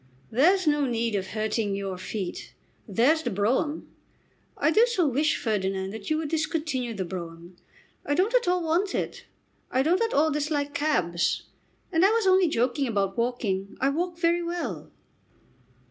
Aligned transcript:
"There's 0.31 0.65
no 0.65 0.87
need 0.87 1.13
of 1.13 1.27
hurting 1.27 1.75
your 1.75 1.95
feet. 1.95 2.55
There's 2.87 3.21
the 3.21 3.29
brougham." 3.29 3.87
"I 4.57 4.71
do 4.71 4.87
so 4.87 5.07
wish, 5.07 5.37
Ferdinand, 5.37 6.09
you 6.09 6.17
would 6.17 6.29
discontinue 6.29 6.95
the 6.95 7.05
brougham. 7.05 7.55
I 8.03 8.15
don't 8.15 8.33
at 8.33 8.47
all 8.47 8.63
want 8.63 8.95
it. 8.95 9.25
I 9.69 9.83
don't 9.83 10.01
at 10.01 10.11
all 10.11 10.31
dislike 10.31 10.73
cabs. 10.73 11.43
And 11.91 12.03
I 12.03 12.09
was 12.09 12.25
only 12.25 12.47
joking 12.47 12.87
about 12.87 13.15
walking. 13.15 13.77
I 13.79 13.89
walk 13.89 14.17
very 14.17 14.41
well." 14.41 14.91